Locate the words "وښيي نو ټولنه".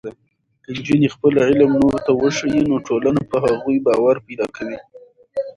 2.19-3.21